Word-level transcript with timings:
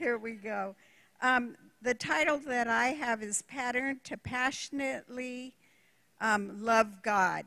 here 0.00 0.16
we 0.16 0.32
go. 0.32 0.74
Um, 1.20 1.56
the 1.82 1.92
title 1.92 2.38
that 2.46 2.66
I 2.66 2.88
have 2.88 3.22
is 3.22 3.42
Pattern 3.42 4.00
to 4.04 4.16
Passionately 4.16 5.52
um, 6.22 6.64
Love 6.64 7.02
God. 7.02 7.44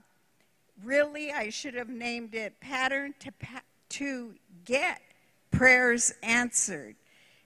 Really, 0.83 1.31
I 1.31 1.49
should 1.49 1.73
have 1.73 1.89
named 1.89 2.35
it 2.35 2.59
Pattern 2.59 3.15
to, 3.21 3.31
pa- 3.31 3.63
to 3.89 4.35
Get 4.65 5.01
Prayers 5.49 6.13
Answered 6.21 6.95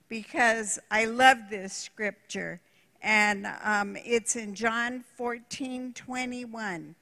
because 0.09 0.77
I 0.91 1.05
love 1.05 1.37
this 1.49 1.71
scripture. 1.71 2.59
And 3.01 3.47
um, 3.63 3.95
it's 4.03 4.35
in 4.35 4.55
John 4.55 5.05
14 5.15 5.93
21. 5.93 6.95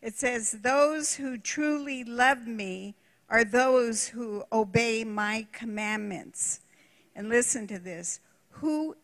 It 0.00 0.14
says, 0.14 0.52
Those 0.62 1.14
who 1.14 1.36
truly 1.36 2.04
love 2.04 2.46
me 2.46 2.94
are 3.28 3.44
those 3.44 4.08
who 4.08 4.44
obey 4.50 5.04
my 5.04 5.46
commandments. 5.52 6.60
And 7.14 7.28
listen 7.28 7.66
to 7.68 7.78
this 7.78 8.20
who, 8.50 8.96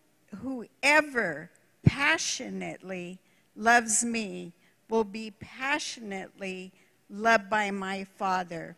whoever 0.43 1.51
passionately 1.85 3.19
loves 3.55 4.05
me 4.05 4.53
will 4.89 5.05
be 5.05 5.33
passionately 5.41 6.73
loved 7.09 7.51
by 7.51 7.71
my 7.71 8.05
Father. 8.17 8.77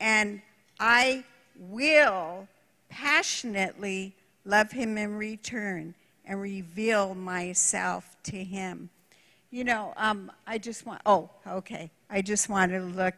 And 0.00 0.42
I 0.78 1.24
will 1.58 2.48
passionately 2.88 4.14
love 4.44 4.70
him 4.70 4.98
in 4.98 5.16
return 5.16 5.94
and 6.24 6.40
reveal 6.40 7.14
myself 7.14 8.16
to 8.24 8.42
him. 8.42 8.90
You 9.50 9.64
know, 9.64 9.94
um, 9.96 10.30
I 10.46 10.58
just 10.58 10.84
want, 10.84 11.00
oh, 11.06 11.30
okay. 11.46 11.90
I 12.10 12.20
just 12.20 12.48
wanted 12.48 12.78
to 12.78 12.84
look 12.84 13.14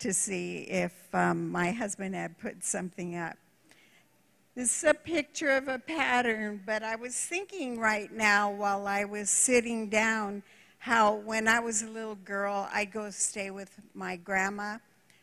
to 0.00 0.14
see 0.14 0.60
if 0.62 0.92
um, 1.12 1.50
my 1.50 1.72
husband 1.72 2.14
had 2.14 2.38
put 2.38 2.64
something 2.64 3.16
up. 3.16 3.36
This 4.58 4.82
is 4.82 4.90
a 4.90 4.94
picture 4.94 5.50
of 5.50 5.68
a 5.68 5.78
pattern, 5.78 6.60
but 6.66 6.82
I 6.82 6.96
was 6.96 7.14
thinking 7.14 7.78
right 7.78 8.12
now 8.12 8.50
while 8.50 8.88
I 8.88 9.04
was 9.04 9.30
sitting 9.30 9.88
down 9.88 10.42
how 10.80 11.14
when 11.14 11.46
I 11.46 11.60
was 11.60 11.82
a 11.82 11.88
little 11.88 12.16
girl, 12.16 12.68
I'd 12.72 12.90
go 12.90 13.08
stay 13.10 13.52
with 13.52 13.78
my 13.94 14.16
grandma. 14.16 14.78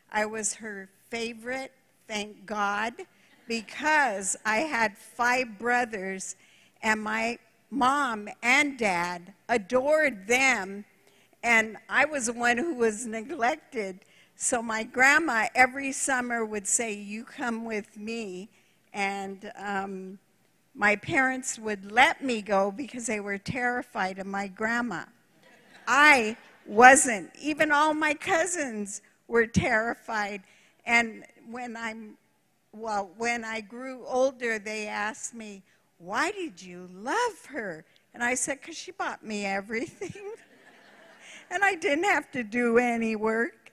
I 0.10 0.26
was 0.26 0.54
her 0.54 0.88
favorite, 1.10 1.74
thank 2.08 2.46
God, 2.46 2.94
because 3.46 4.38
I 4.46 4.60
had 4.60 4.98
five 4.98 5.60
brothers 5.60 6.38
and 6.82 7.04
my 7.04 7.38
mom 7.70 8.30
and 8.42 8.80
dad 8.80 9.34
adored 9.50 10.28
them, 10.28 10.86
and 11.44 11.76
I 11.90 12.06
was 12.06 12.28
the 12.28 12.34
one 12.34 12.58
who 12.58 12.74
was 12.74 13.06
neglected. 13.06 14.00
So 14.38 14.62
my 14.62 14.84
grandma 14.84 15.48
every 15.54 15.92
summer 15.92 16.46
would 16.46 16.68
say, 16.68 16.94
You 16.94 17.26
come 17.26 17.66
with 17.66 17.98
me. 17.98 18.48
And 18.96 19.52
um, 19.58 20.18
my 20.74 20.96
parents 20.96 21.60
would 21.60 21.92
let 21.92 22.24
me 22.24 22.42
go 22.42 22.72
because 22.72 23.06
they 23.06 23.20
were 23.20 23.38
terrified 23.38 24.20
of 24.20 24.26
my 24.26 24.48
grandma. 24.48 25.04
I 25.86 26.38
wasn't. 26.66 27.30
Even 27.40 27.74
all 27.74 27.94
my 27.94 28.14
cousins 28.14 29.02
were 29.28 29.48
terrified. 29.48 30.44
And 30.86 31.26
when 31.50 31.76
I'm, 31.76 32.18
well, 32.72 33.12
when 33.18 33.44
I 33.44 33.60
grew 33.60 34.06
older, 34.08 34.60
they 34.60 34.88
asked 34.88 35.36
me, 35.36 35.62
why 35.98 36.32
did 36.32 36.62
you 36.62 36.90
love 36.94 37.46
her? 37.50 37.84
And 38.14 38.24
I 38.24 38.36
said, 38.36 38.60
Because 38.62 38.78
she 38.78 38.92
bought 38.92 39.26
me 39.26 39.46
everything. 39.46 40.14
and 41.52 41.64
I 41.64 41.76
didn't 41.76 42.06
have 42.06 42.32
to 42.32 42.44
do 42.44 42.78
any 42.78 43.16
work. 43.16 43.72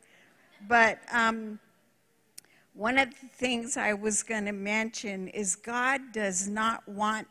But 0.68 0.98
um, 1.12 1.60
one 2.74 2.98
of 2.98 3.10
the 3.10 3.28
things 3.28 3.76
I 3.76 3.92
was 3.92 4.22
going 4.22 4.46
to 4.46 4.52
mention 4.52 5.28
is 5.28 5.56
God 5.56 6.00
does 6.12 6.48
not 6.48 6.86
want 6.88 7.28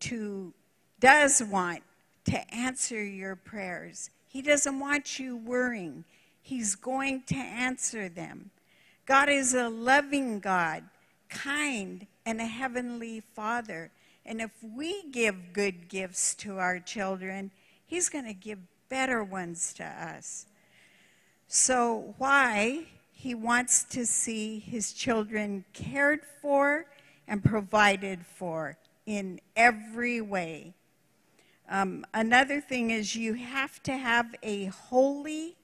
to, 0.00 0.52
does 0.98 1.42
want 1.42 1.82
to 2.24 2.54
answer 2.54 3.02
your 3.02 3.36
prayers. 3.36 4.10
He 4.28 4.42
doesn't 4.42 4.80
want 4.80 5.18
you 5.18 5.36
worrying. 5.36 6.04
He's 6.40 6.74
going 6.74 7.22
to 7.28 7.36
answer 7.36 8.08
them. 8.08 8.50
God 9.06 9.28
is 9.28 9.54
a 9.54 9.68
loving 9.68 10.40
God, 10.40 10.84
kind, 11.28 12.06
and 12.24 12.40
a 12.40 12.46
heavenly 12.46 13.20
Father. 13.20 13.90
And 14.24 14.40
if 14.40 14.50
we 14.62 15.04
give 15.10 15.52
good 15.52 15.88
gifts 15.88 16.34
to 16.36 16.58
our 16.58 16.78
children, 16.80 17.50
He's 17.86 18.08
going 18.08 18.24
to 18.24 18.34
give 18.34 18.58
better 18.88 19.22
ones 19.22 19.72
to 19.74 19.84
us. 19.84 20.46
So, 21.46 22.14
why 22.18 22.86
He 23.22 23.36
wants 23.36 23.84
to 23.84 24.04
see 24.04 24.58
His 24.58 24.92
children 24.92 25.64
cared 25.72 26.22
for 26.40 26.86
and 27.28 27.44
provided 27.44 28.26
for 28.26 28.76
in 29.06 29.40
every 29.54 30.20
way. 30.20 30.74
Um, 31.68 32.04
another 32.12 32.60
thing 32.60 32.90
is 32.90 33.14
you 33.14 33.34
have 33.34 33.80
to 33.84 33.96
have 33.96 34.34
a 34.42 34.64
holy 34.64 35.56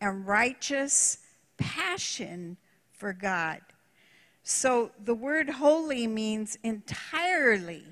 and 0.00 0.26
righteous 0.26 1.18
passion 1.56 2.56
for 2.90 3.12
God. 3.12 3.60
So 4.42 4.90
the 5.04 5.14
word 5.14 5.48
holy 5.48 6.08
means 6.08 6.58
entirely 6.64 7.84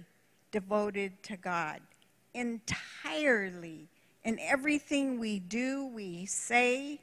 devoted 0.51 1.23
to 1.23 1.37
God 1.37 1.81
entirely 2.35 3.89
in 4.25 4.39
everything 4.41 5.19
we 5.19 5.39
do, 5.39 5.87
we 5.87 6.27
say. 6.27 7.01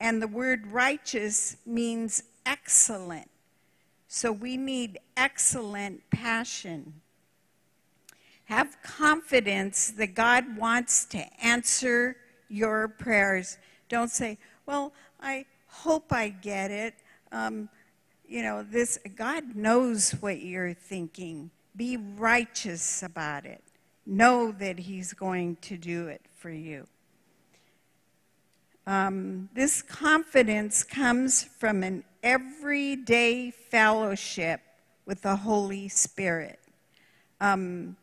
And 0.00 0.20
the 0.20 0.28
word 0.28 0.66
righteous 0.66 1.56
means 1.64 2.22
excellent. 2.44 3.30
So 4.08 4.30
we 4.30 4.56
need 4.56 4.98
excellent 5.16 6.08
passion. 6.10 7.00
Have 8.44 8.80
confidence 8.82 9.90
that 9.92 10.14
God 10.14 10.56
wants 10.56 11.04
to 11.06 11.24
answer 11.44 12.16
your 12.48 12.88
prayers. 12.88 13.58
Don't 13.88 14.10
say, 14.10 14.38
well, 14.66 14.92
I 15.20 15.46
hope 15.66 16.12
I 16.12 16.28
get 16.28 16.70
it. 16.70 16.94
Um, 17.32 17.68
you 18.28 18.42
know, 18.42 18.62
this, 18.62 18.98
God 19.14 19.56
knows 19.56 20.12
what 20.12 20.40
you're 20.40 20.74
thinking. 20.74 21.50
Be 21.76 21.96
righteous 21.96 23.02
about 23.02 23.44
it. 23.44 23.62
Know 24.06 24.52
that 24.52 24.78
He's 24.78 25.12
going 25.12 25.56
to 25.62 25.76
do 25.76 26.06
it 26.08 26.22
for 26.34 26.50
you. 26.50 26.86
Um, 28.86 29.48
this 29.52 29.82
confidence 29.82 30.84
comes 30.84 31.42
from 31.42 31.82
an 31.82 32.04
everyday 32.22 33.50
fellowship 33.50 34.60
with 35.06 35.22
the 35.22 35.34
Holy 35.34 35.88
Spirit. 35.88 36.60
Um, 37.40 37.96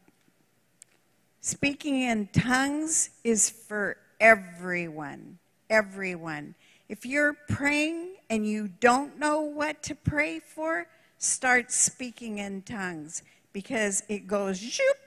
speaking 1.40 2.02
in 2.02 2.28
tongues 2.34 3.12
is 3.24 3.50
for 3.50 3.96
everyone. 4.20 5.40
Everyone. 5.70 6.54
If 6.90 7.06
you're 7.06 7.34
praying 7.48 8.16
and 8.30 8.46
you 8.46 8.68
don't 8.68 9.18
know 9.18 9.40
what 9.40 9.84
to 9.84 9.96
pray 9.96 10.40
for, 10.40 10.88
start 11.18 11.72
speaking 11.72 12.40
in 12.40 12.62
tongues 12.62 13.24
because 13.54 14.04
it 14.10 14.28
goes 14.28 14.58
zoop 14.58 14.98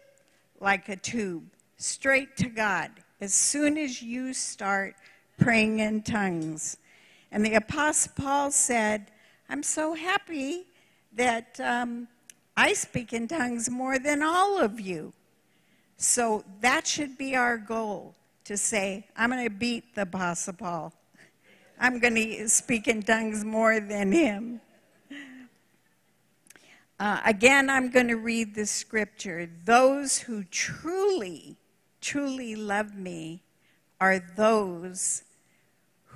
like 0.58 0.88
a 0.88 0.96
tube 0.96 1.44
straight 1.76 2.34
to 2.38 2.48
God 2.48 2.90
as 3.20 3.34
soon 3.34 3.76
as 3.76 4.00
you 4.00 4.32
start 4.32 4.94
praying 5.38 5.80
in 5.80 6.02
tongues. 6.02 6.76
And 7.30 7.44
the 7.44 7.54
Apostle 7.54 8.12
Paul 8.16 8.50
said, 8.50 9.10
I'm 9.48 9.62
so 9.62 9.94
happy 9.94 10.64
that 11.14 11.58
um, 11.60 12.08
I 12.56 12.72
speak 12.72 13.12
in 13.12 13.28
tongues 13.28 13.70
more 13.70 13.98
than 13.98 14.22
all 14.22 14.58
of 14.58 14.80
you. 14.80 15.12
So 15.96 16.44
that 16.60 16.86
should 16.86 17.16
be 17.16 17.36
our 17.36 17.56
goal 17.56 18.14
to 18.44 18.56
say, 18.56 19.06
I'm 19.16 19.30
going 19.30 19.44
to 19.44 19.50
beat 19.50 19.94
the 19.94 20.02
Apostle 20.02 20.54
Paul. 20.54 20.92
I'm 21.78 21.98
going 21.98 22.14
to 22.14 22.48
speak 22.48 22.88
in 22.88 23.02
tongues 23.02 23.44
more 23.44 23.80
than 23.80 24.12
him. 24.12 24.60
Uh, 26.98 27.20
again, 27.26 27.68
I'm 27.68 27.90
going 27.90 28.08
to 28.08 28.16
read 28.16 28.54
the 28.54 28.64
scripture. 28.64 29.50
Those 29.66 30.18
who 30.18 30.44
truly, 30.44 31.56
truly 32.00 32.56
love 32.56 32.94
me 32.94 33.42
are 34.00 34.18
those 34.18 35.22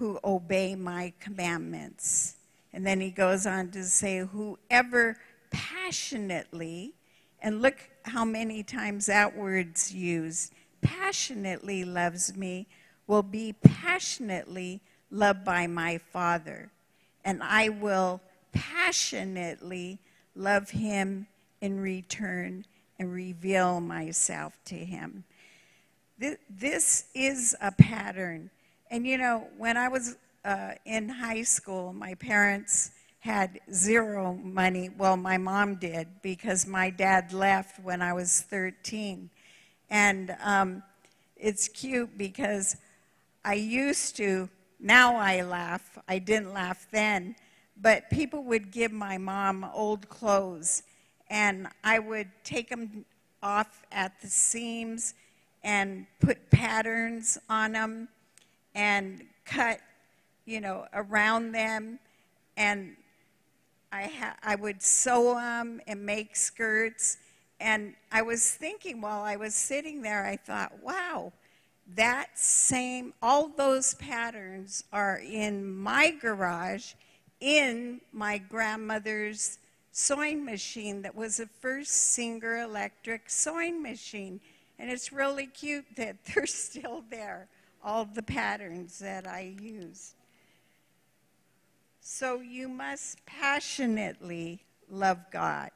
who 0.00 0.19
obey 0.25 0.75
my 0.75 1.12
commandments. 1.20 2.37
And 2.73 2.87
then 2.87 3.02
he 3.02 3.11
goes 3.11 3.47
on 3.47 3.70
to 3.73 3.85
say, 3.85 4.20
whoever 4.20 5.19
passionately, 5.50 6.94
and 7.43 7.61
look 7.61 7.76
how 8.05 8.25
many 8.25 8.62
times 8.62 9.06
that 9.06 9.37
word's 9.37 9.94
used, 9.94 10.55
passionately 10.81 11.85
loves 11.85 12.35
me, 12.35 12.67
will 13.06 13.23
be 13.23 13.52
passionately 13.52 14.81
loved 15.11 15.44
by 15.44 15.67
my 15.67 15.99
Father. 15.99 16.70
And 17.23 17.43
I 17.43 17.69
will 17.69 18.23
passionately 18.53 19.99
love 20.35 20.70
him 20.70 21.26
in 21.61 21.79
return, 21.79 22.64
and 22.99 23.12
reveal 23.12 23.82
myself 23.82 24.58
to 24.64 24.76
him. 24.76 25.25
This 26.19 27.05
is 27.14 27.55
a 27.61 27.70
pattern. 27.70 28.49
And 28.92 29.06
you 29.06 29.19
know, 29.19 29.46
when 29.56 29.76
I 29.76 29.87
was 29.87 30.16
uh, 30.44 30.72
in 30.84 31.08
high 31.08 31.42
school, 31.42 31.92
my 31.92 32.14
parents 32.14 32.90
had 33.20 33.60
zero 33.72 34.34
money. 34.42 34.88
Well, 34.88 35.16
my 35.16 35.38
mom 35.38 35.76
did 35.76 36.08
because 36.22 36.66
my 36.66 36.90
dad 36.90 37.32
left 37.32 37.78
when 37.78 38.02
I 38.02 38.12
was 38.12 38.40
13. 38.40 39.31
And 39.90 40.37
um, 40.42 40.82
it's 41.37 41.69
cute 41.69 42.19
because 42.19 42.78
I 43.44 43.54
used 43.54 44.16
to, 44.16 44.48
now 44.81 45.14
I 45.14 45.43
laugh. 45.43 45.96
I 46.08 46.19
didn't 46.19 46.52
laugh 46.52 46.88
then. 46.90 47.36
But 47.81 48.10
people 48.10 48.43
would 48.44 48.72
give 48.72 48.90
my 48.90 49.19
mom 49.19 49.70
old 49.72 50.08
clothes, 50.08 50.82
and 51.31 51.69
I 51.84 51.98
would 51.98 52.28
take 52.44 52.69
them 52.69 53.04
off 53.43 53.84
at 53.93 54.20
the 54.20 54.26
seams 54.26 55.14
and 55.62 56.06
put 56.20 56.50
patterns 56.50 57.38
on 57.48 57.72
them 57.72 58.08
and 58.75 59.25
cut, 59.44 59.81
you 60.44 60.61
know, 60.61 60.87
around 60.93 61.52
them. 61.52 61.99
And 62.56 62.96
I, 63.93 64.11
I 64.43 64.55
would 64.55 64.82
sew 64.82 65.34
them 65.34 65.81
and 65.87 66.05
make 66.05 66.37
skirts. 66.37 67.19
And 67.61 67.94
I 68.12 68.22
was 68.22 68.50
thinking 68.50 69.00
while 69.00 69.22
I 69.22 69.37
was 69.37 69.55
sitting 69.55 70.02
there, 70.02 70.25
I 70.25 70.37
thought, 70.37 70.72
wow, 70.82 71.32
that 71.94 72.38
same, 72.38 73.12
all 73.20 73.49
those 73.49 73.94
patterns 73.94 74.84
are 74.93 75.19
in 75.19 75.67
my 75.67 76.11
garage 76.11 76.93
in 77.40 78.00
my 78.12 78.38
grandmother's 78.38 79.58
sewing 79.93 80.44
machine 80.44 81.02
that 81.02 81.14
was 81.14 81.40
a 81.40 81.46
first 81.46 82.12
Singer 82.12 82.61
electric 82.61 83.28
sewing 83.28 83.82
machine. 83.82 84.40
And 84.78 84.90
it's 84.90 85.12
really 85.12 85.46
cute 85.46 85.87
that 85.96 86.17
they're 86.34 86.46
still 86.46 87.05
there, 87.11 87.49
all 87.82 88.05
the 88.05 88.23
patterns 88.23 88.99
that 88.99 89.27
I 89.27 89.55
used. 89.61 90.15
So 92.00 92.41
you 92.41 92.69
must 92.69 93.25
passionately 93.27 94.61
love 94.91 95.19
God. 95.31 95.71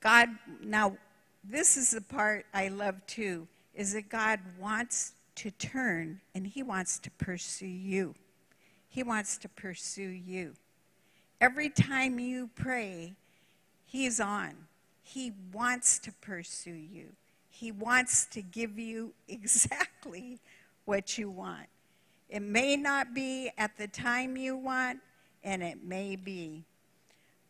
God, 0.00 0.28
now, 0.62 0.96
this 1.44 1.76
is 1.76 1.90
the 1.90 2.00
part 2.00 2.46
I 2.52 2.68
love 2.68 3.04
too, 3.06 3.46
is 3.74 3.92
that 3.94 4.08
God 4.08 4.40
wants 4.58 5.12
to 5.36 5.50
turn 5.50 6.20
and 6.34 6.46
He 6.46 6.62
wants 6.62 6.98
to 7.00 7.10
pursue 7.12 7.66
you. 7.66 8.14
He 8.88 9.02
wants 9.02 9.38
to 9.38 9.48
pursue 9.48 10.02
you. 10.02 10.54
Every 11.40 11.68
time 11.68 12.18
you 12.18 12.50
pray, 12.54 13.14
He's 13.84 14.20
on. 14.20 14.54
He 15.02 15.32
wants 15.52 15.98
to 16.00 16.12
pursue 16.12 16.70
you. 16.70 17.08
He 17.62 17.70
wants 17.70 18.26
to 18.32 18.42
give 18.42 18.76
you 18.76 19.12
exactly 19.28 20.40
what 20.84 21.16
you 21.16 21.30
want. 21.30 21.68
It 22.28 22.42
may 22.42 22.74
not 22.74 23.14
be 23.14 23.52
at 23.56 23.78
the 23.78 23.86
time 23.86 24.36
you 24.36 24.56
want, 24.56 24.98
and 25.44 25.62
it 25.62 25.84
may 25.84 26.16
be. 26.16 26.64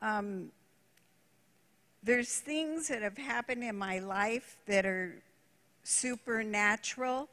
Um, 0.03 0.53
there's 2.03 2.41
things 2.41 2.88
that 2.88 3.00
have 3.00 3.17
happened 3.17 3.64
in 3.64 3.75
my 3.75 4.00
life 4.00 4.59
that 4.67 4.85
are 4.85 5.23
supernatural, 5.82 7.31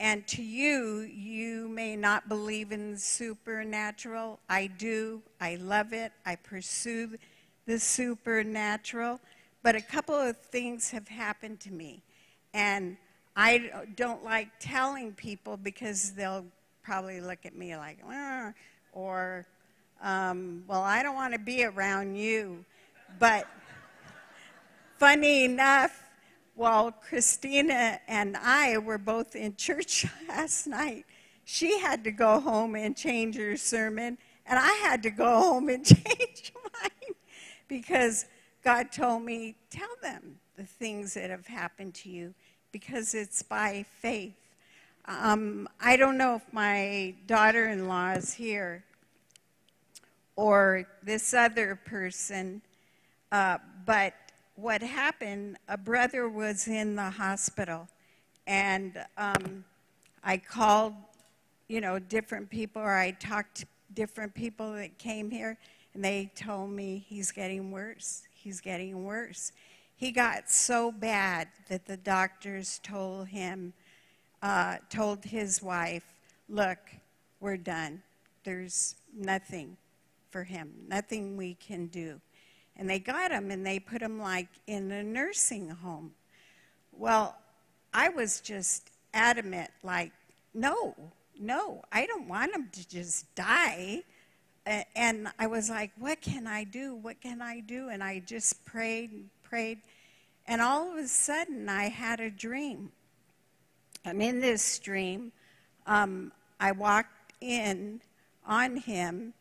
and 0.00 0.26
to 0.28 0.42
you, 0.42 1.00
you 1.00 1.68
may 1.68 1.96
not 1.96 2.30
believe 2.30 2.72
in 2.72 2.96
supernatural. 2.96 4.40
I 4.48 4.68
do. 4.68 5.20
I 5.38 5.56
love 5.56 5.92
it. 5.92 6.12
I 6.24 6.36
pursue 6.36 7.18
the 7.66 7.78
supernatural. 7.78 9.20
But 9.62 9.76
a 9.76 9.82
couple 9.82 10.14
of 10.14 10.38
things 10.38 10.90
have 10.92 11.08
happened 11.08 11.60
to 11.60 11.70
me. 11.70 12.02
And 12.54 12.96
I 13.36 13.70
don't 13.96 14.24
like 14.24 14.48
telling 14.60 15.12
people 15.12 15.56
because 15.56 16.12
they'll 16.12 16.44
probably 16.82 17.20
look 17.20 17.46
at 17.46 17.56
me 17.56 17.76
like, 17.76 17.98
or, 18.92 19.46
um, 20.02 20.64
well, 20.66 20.82
I 20.82 21.02
don't 21.02 21.14
want 21.14 21.32
to 21.32 21.38
be 21.38 21.64
around 21.64 22.16
you. 22.16 22.64
But 23.18 23.46
funny 24.98 25.44
enough, 25.44 26.10
while 26.54 26.92
Christina 26.92 28.00
and 28.06 28.36
I 28.36 28.78
were 28.78 28.98
both 28.98 29.34
in 29.34 29.56
church 29.56 30.06
last 30.28 30.66
night, 30.66 31.06
she 31.44 31.78
had 31.78 32.04
to 32.04 32.10
go 32.10 32.40
home 32.40 32.76
and 32.76 32.96
change 32.96 33.36
her 33.36 33.56
sermon, 33.56 34.18
and 34.46 34.58
I 34.58 34.72
had 34.82 35.02
to 35.04 35.10
go 35.10 35.40
home 35.40 35.68
and 35.68 35.84
change 35.86 36.52
mine 36.54 37.14
because 37.68 38.26
God 38.62 38.92
told 38.92 39.22
me, 39.22 39.56
tell 39.70 39.88
them 40.02 40.36
the 40.56 40.64
things 40.64 41.14
that 41.14 41.30
have 41.30 41.46
happened 41.46 41.94
to 41.94 42.10
you 42.10 42.34
because 42.72 43.14
it's 43.14 43.42
by 43.42 43.84
faith. 44.00 44.34
Um, 45.04 45.68
I 45.80 45.96
don't 45.96 46.16
know 46.16 46.36
if 46.36 46.52
my 46.52 47.14
daughter 47.26 47.68
in 47.68 47.86
law 47.86 48.12
is 48.12 48.32
here 48.32 48.82
or 50.36 50.86
this 51.02 51.34
other 51.34 51.78
person, 51.84 52.62
uh, 53.30 53.58
but 53.84 54.14
what 54.56 54.82
happened, 54.82 55.58
a 55.68 55.76
brother 55.76 56.28
was 56.28 56.68
in 56.68 56.96
the 56.96 57.10
hospital, 57.10 57.88
and 58.46 59.04
um, 59.16 59.64
I 60.24 60.36
called, 60.36 60.94
you 61.68 61.80
know, 61.80 61.98
different 61.98 62.48
people, 62.48 62.80
or 62.80 62.94
I 62.94 63.12
talked 63.12 63.56
to 63.56 63.66
different 63.94 64.34
people 64.34 64.72
that 64.74 64.96
came 64.98 65.30
here, 65.30 65.58
and 65.94 66.04
they 66.04 66.30
told 66.34 66.70
me 66.70 67.04
he's 67.06 67.30
getting 67.30 67.70
worse. 67.70 68.22
He's 68.34 68.60
getting 68.60 69.04
worse. 69.04 69.52
He 70.02 70.10
got 70.10 70.50
so 70.50 70.90
bad 70.90 71.46
that 71.68 71.86
the 71.86 71.96
doctors 71.96 72.80
told 72.82 73.28
him 73.28 73.72
uh, 74.42 74.78
told 74.90 75.24
his 75.24 75.62
wife, 75.62 76.02
Look, 76.48 76.80
we're 77.38 77.56
done. 77.56 78.02
There's 78.42 78.96
nothing 79.16 79.76
for 80.28 80.42
him, 80.42 80.72
nothing 80.88 81.36
we 81.36 81.54
can 81.54 81.86
do. 81.86 82.20
And 82.76 82.90
they 82.90 82.98
got 82.98 83.30
him 83.30 83.52
and 83.52 83.64
they 83.64 83.78
put 83.78 84.02
him 84.02 84.18
like 84.18 84.48
in 84.66 84.90
a 84.90 85.04
nursing 85.04 85.68
home. 85.70 86.10
Well, 86.90 87.36
I 87.94 88.08
was 88.08 88.40
just 88.40 88.90
adamant, 89.14 89.70
like, 89.84 90.10
no, 90.52 90.96
no, 91.38 91.80
I 91.92 92.06
don't 92.06 92.26
want 92.26 92.52
him 92.52 92.70
to 92.72 92.88
just 92.88 93.32
die. 93.36 94.02
And 94.66 95.28
I 95.38 95.46
was 95.46 95.70
like, 95.70 95.92
what 95.96 96.20
can 96.20 96.48
I 96.48 96.64
do? 96.64 96.96
What 96.96 97.20
can 97.20 97.40
I 97.40 97.60
do? 97.60 97.90
And 97.90 98.02
I 98.02 98.18
just 98.18 98.64
prayed 98.64 99.12
and 99.12 99.30
prayed. 99.52 99.78
And 100.46 100.60
all 100.60 100.90
of 100.92 100.98
a 100.98 101.06
sudden, 101.06 101.68
I 101.68 101.88
had 101.88 102.20
a 102.20 102.30
dream. 102.30 102.90
And 104.04 104.22
in 104.22 104.40
this 104.40 104.78
dream, 104.78 105.32
um, 105.86 106.32
I 106.58 106.72
walked 106.72 107.32
in 107.40 108.00
on 108.46 108.76
him, 108.76 109.34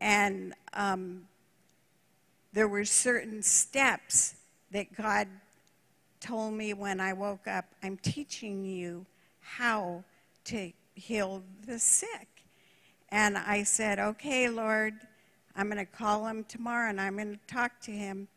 and 0.00 0.54
um, 0.72 1.22
there 2.52 2.68
were 2.68 2.84
certain 2.84 3.42
steps 3.42 4.34
that 4.72 4.94
God 4.96 5.28
told 6.20 6.54
me 6.54 6.74
when 6.74 7.00
I 7.00 7.12
woke 7.12 7.46
up 7.46 7.64
I'm 7.82 7.96
teaching 7.96 8.64
you 8.64 9.06
how 9.40 10.04
to 10.44 10.72
heal 10.94 11.42
the 11.66 11.78
sick. 11.78 12.28
And 13.08 13.38
I 13.38 13.62
said, 13.62 13.98
Okay, 13.98 14.48
Lord, 14.48 14.94
I'm 15.56 15.66
going 15.68 15.84
to 15.84 15.90
call 15.90 16.26
him 16.26 16.44
tomorrow 16.44 16.90
and 16.90 17.00
I'm 17.00 17.16
going 17.16 17.32
to 17.32 17.52
talk 17.52 17.80
to 17.82 17.90
him. 17.90 18.28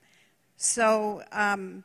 So 0.57 1.23
um, 1.31 1.83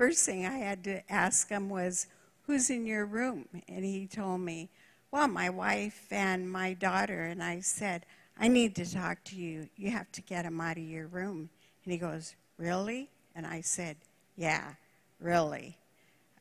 first 0.00 0.24
thing 0.24 0.46
I 0.46 0.56
had 0.56 0.82
to 0.84 1.12
ask 1.12 1.50
him 1.50 1.68
was, 1.68 2.06
Who's 2.46 2.70
in 2.70 2.86
your 2.86 3.04
room? 3.04 3.44
And 3.68 3.84
he 3.84 4.06
told 4.06 4.40
me, 4.40 4.70
Well, 5.10 5.28
my 5.28 5.50
wife 5.50 6.06
and 6.10 6.50
my 6.50 6.72
daughter. 6.72 7.24
And 7.24 7.42
I 7.42 7.60
said, 7.60 8.06
I 8.38 8.48
need 8.48 8.74
to 8.76 8.90
talk 8.90 9.22
to 9.24 9.36
you. 9.36 9.68
You 9.76 9.90
have 9.90 10.10
to 10.12 10.22
get 10.22 10.44
them 10.44 10.58
out 10.58 10.78
of 10.78 10.82
your 10.84 11.06
room. 11.08 11.50
And 11.84 11.92
he 11.92 11.98
goes, 11.98 12.34
Really? 12.56 13.10
And 13.36 13.46
I 13.46 13.60
said, 13.60 13.98
Yeah, 14.36 14.72
really. 15.20 15.76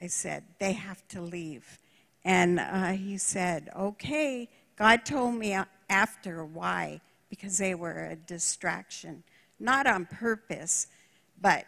I 0.01 0.07
said, 0.07 0.45
They 0.59 0.71
have 0.71 1.05
to 1.09 1.19
leave. 1.19 1.79
And 2.23 2.61
uh, 2.61 2.91
he 2.93 3.17
said, 3.17 3.67
Okay. 3.77 4.47
God 4.77 5.03
told 5.03 5.35
me 5.35 5.57
after 5.89 6.45
why, 6.45 7.01
because 7.29 7.57
they 7.57 7.75
were 7.75 8.05
a 8.05 8.15
distraction. 8.15 9.21
Not 9.59 9.85
on 9.85 10.05
purpose, 10.05 10.87
but 11.41 11.65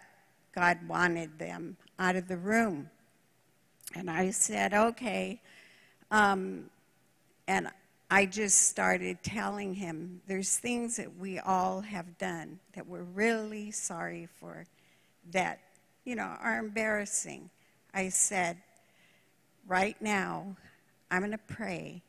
God 0.53 0.79
wanted 0.87 1.39
them 1.39 1.77
out 1.99 2.15
of 2.15 2.27
the 2.27 2.37
room. 2.37 2.89
And 3.95 4.09
I 4.09 4.31
said, 4.31 4.73
okay. 4.73 5.41
Um, 6.09 6.69
and 7.47 7.69
I 8.09 8.25
just 8.25 8.67
started 8.67 9.23
telling 9.23 9.73
him 9.73 10.21
there's 10.27 10.57
things 10.57 10.97
that 10.97 11.17
we 11.17 11.39
all 11.39 11.81
have 11.81 12.17
done 12.17 12.59
that 12.73 12.85
we're 12.85 13.03
really 13.03 13.71
sorry 13.71 14.27
for 14.39 14.65
that, 15.31 15.59
you 16.03 16.15
know, 16.15 16.35
are 16.41 16.59
embarrassing. 16.59 17.49
I 17.93 18.09
said, 18.09 18.57
right 19.67 19.95
now, 20.01 20.55
I'm 21.09 21.19
going 21.19 21.31
to 21.31 21.37
pray, 21.37 22.01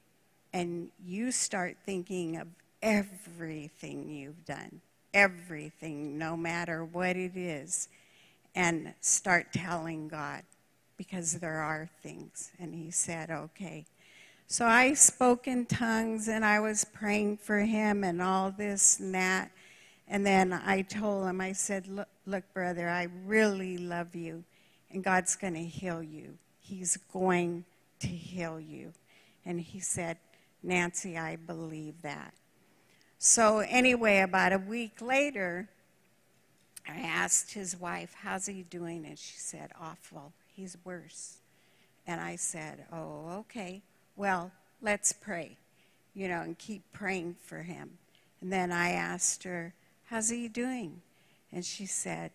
and 0.52 0.90
you 1.04 1.32
start 1.32 1.76
thinking 1.84 2.36
of 2.36 2.48
everything 2.82 4.08
you've 4.08 4.44
done, 4.44 4.80
everything, 5.14 6.18
no 6.18 6.36
matter 6.36 6.84
what 6.84 7.16
it 7.16 7.36
is, 7.36 7.88
and 8.54 8.94
start 9.00 9.52
telling 9.52 10.08
God 10.08 10.42
because 10.96 11.34
there 11.34 11.60
are 11.60 11.88
things. 12.02 12.50
And 12.58 12.74
he 12.74 12.90
said, 12.90 13.30
okay. 13.30 13.86
So 14.46 14.66
I 14.66 14.94
spoke 14.94 15.48
in 15.48 15.66
tongues 15.66 16.28
and 16.28 16.44
I 16.44 16.60
was 16.60 16.84
praying 16.84 17.38
for 17.38 17.60
him 17.60 18.04
and 18.04 18.20
all 18.20 18.50
this 18.50 19.00
and 19.00 19.14
that. 19.14 19.50
And 20.08 20.26
then 20.26 20.52
I 20.52 20.82
told 20.82 21.26
him, 21.26 21.40
I 21.40 21.52
said, 21.52 21.86
Look, 21.86 22.08
look 22.26 22.44
brother, 22.52 22.88
I 22.88 23.08
really 23.24 23.78
love 23.78 24.14
you 24.14 24.44
and 24.92 25.02
God's 25.02 25.36
going 25.36 25.54
to 25.54 25.64
heal 25.64 26.02
you. 26.02 26.36
He's 26.60 26.96
going 27.12 27.64
to 28.00 28.06
heal 28.06 28.60
you. 28.60 28.92
And 29.44 29.60
he 29.60 29.80
said, 29.80 30.18
Nancy, 30.62 31.18
I 31.18 31.36
believe 31.36 32.02
that. 32.02 32.34
So, 33.18 33.60
anyway, 33.60 34.18
about 34.18 34.52
a 34.52 34.58
week 34.58 35.00
later, 35.00 35.68
I 36.86 37.00
asked 37.00 37.52
his 37.52 37.78
wife, 37.78 38.14
How's 38.22 38.46
he 38.46 38.62
doing? 38.62 39.04
And 39.06 39.18
she 39.18 39.36
said, 39.36 39.70
Awful. 39.80 40.32
He's 40.54 40.76
worse. 40.84 41.38
And 42.06 42.20
I 42.20 42.36
said, 42.36 42.84
Oh, 42.92 43.38
okay. 43.40 43.82
Well, 44.16 44.50
let's 44.80 45.12
pray, 45.12 45.56
you 46.14 46.28
know, 46.28 46.40
and 46.40 46.58
keep 46.58 46.82
praying 46.92 47.36
for 47.44 47.62
him. 47.62 47.98
And 48.40 48.52
then 48.52 48.72
I 48.72 48.90
asked 48.90 49.44
her, 49.44 49.74
How's 50.06 50.28
he 50.30 50.48
doing? 50.48 51.00
And 51.52 51.64
she 51.64 51.86
said, 51.86 52.32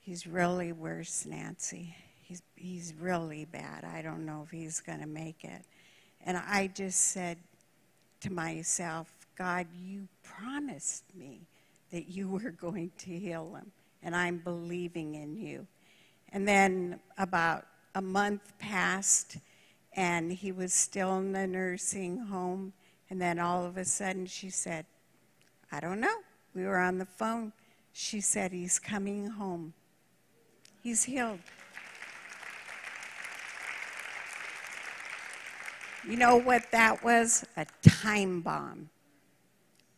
He's 0.00 0.26
really 0.26 0.72
worse, 0.72 1.24
Nancy. 1.24 1.94
He's, 2.22 2.42
he's 2.56 2.94
really 2.98 3.44
bad. 3.44 3.84
I 3.84 4.02
don't 4.02 4.26
know 4.26 4.42
if 4.44 4.50
he's 4.50 4.80
going 4.80 5.00
to 5.00 5.06
make 5.06 5.44
it. 5.44 5.62
And 6.24 6.36
I 6.36 6.70
just 6.74 7.00
said 7.12 7.38
to 8.20 8.32
myself, 8.32 9.12
God, 9.36 9.66
you 9.80 10.08
promised 10.22 11.04
me 11.14 11.46
that 11.92 12.08
you 12.10 12.28
were 12.28 12.50
going 12.60 12.90
to 12.98 13.10
heal 13.10 13.54
him, 13.54 13.70
and 14.02 14.16
I'm 14.16 14.38
believing 14.38 15.14
in 15.14 15.36
you. 15.36 15.66
And 16.32 16.48
then 16.48 16.98
about 17.18 17.66
a 17.94 18.02
month 18.02 18.58
passed, 18.58 19.36
and 19.94 20.32
he 20.32 20.50
was 20.50 20.72
still 20.72 21.18
in 21.18 21.32
the 21.32 21.46
nursing 21.46 22.16
home. 22.18 22.72
And 23.10 23.20
then 23.20 23.38
all 23.38 23.66
of 23.66 23.76
a 23.76 23.84
sudden, 23.84 24.24
she 24.24 24.48
said, 24.48 24.86
I 25.70 25.80
don't 25.80 26.00
know. 26.00 26.16
We 26.54 26.64
were 26.64 26.78
on 26.78 26.98
the 26.98 27.06
phone. 27.06 27.52
She 27.92 28.20
said, 28.20 28.52
He's 28.52 28.78
coming 28.78 29.26
home. 29.26 29.74
He's 30.82 31.04
healed. 31.04 31.40
You 36.08 36.16
know 36.16 36.36
what 36.36 36.70
that 36.72 37.04
was? 37.04 37.44
A 37.56 37.66
time 37.82 38.40
bomb. 38.40 38.88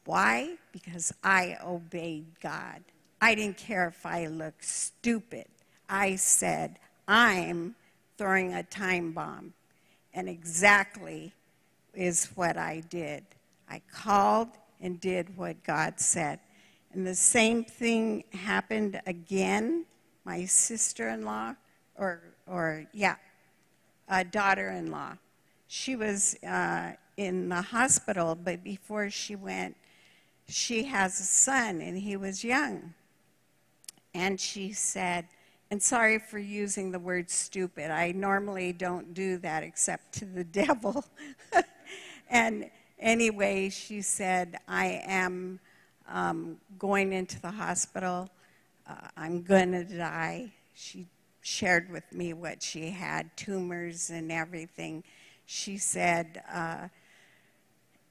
Why? 0.04 0.56
Because 0.72 1.12
I 1.22 1.56
obeyed 1.64 2.26
God. 2.40 2.82
I 3.20 3.34
didn't 3.34 3.56
care 3.56 3.88
if 3.88 4.04
I 4.04 4.26
looked 4.26 4.64
stupid. 4.64 5.46
I 5.88 6.16
said, 6.16 6.78
I'm 7.08 7.74
throwing 8.18 8.54
a 8.54 8.62
time 8.62 9.12
bomb. 9.12 9.54
And 10.12 10.28
exactly 10.28 11.32
is 11.94 12.30
what 12.34 12.56
I 12.56 12.80
did. 12.88 13.24
I 13.68 13.80
called 13.92 14.48
and 14.80 15.00
did 15.00 15.36
what 15.36 15.62
God 15.64 15.98
said. 15.98 16.38
And 16.92 17.06
the 17.06 17.14
same 17.14 17.64
thing 17.64 18.24
happened 18.32 19.00
again. 19.06 19.86
My 20.24 20.44
sister 20.44 21.08
in 21.08 21.24
law, 21.24 21.54
or, 21.96 22.22
or 22.46 22.86
yeah, 22.92 23.16
a 24.08 24.24
daughter 24.24 24.68
in 24.70 24.90
law, 24.90 25.14
she 25.66 25.96
was 25.96 26.36
uh, 26.44 26.92
in 27.16 27.48
the 27.48 27.62
hospital, 27.62 28.34
but 28.34 28.62
before 28.62 29.10
she 29.10 29.34
went, 29.34 29.76
she 30.48 30.84
has 30.84 31.18
a 31.20 31.24
son, 31.24 31.80
and 31.80 31.98
he 31.98 32.16
was 32.16 32.44
young. 32.44 32.94
And 34.12 34.38
she 34.40 34.72
said, 34.72 35.26
and 35.70 35.82
sorry 35.82 36.18
for 36.18 36.38
using 36.38 36.92
the 36.92 36.98
word 36.98 37.28
stupid. 37.30 37.90
I 37.90 38.12
normally 38.12 38.72
don't 38.72 39.12
do 39.14 39.38
that 39.38 39.62
except 39.62 40.12
to 40.18 40.24
the 40.24 40.44
devil. 40.64 41.04
and 42.30 42.70
anyway, 42.98 43.70
she 43.70 44.02
said, 44.02 44.58
I 44.68 45.02
am 45.04 45.58
um, 46.08 46.58
going 46.78 47.12
into 47.12 47.40
the 47.40 47.50
hospital. 47.50 48.28
Uh, 48.88 49.08
I'm 49.16 49.42
going 49.42 49.72
to 49.72 49.84
die. 49.84 50.52
She 50.74 51.06
shared 51.40 51.90
with 51.90 52.12
me 52.12 52.34
what 52.34 52.62
she 52.62 52.90
had 52.90 53.36
tumors 53.36 54.10
and 54.10 54.30
everything. 54.30 55.02
She 55.46 55.76
said, 55.76 56.42
uh, 56.52 56.88